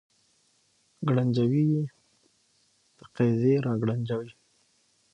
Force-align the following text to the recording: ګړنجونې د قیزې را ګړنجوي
ګړنجونې 1.07 1.63
د 2.97 2.99
قیزې 3.15 3.53
را 3.65 3.73
ګړنجوي 3.81 4.31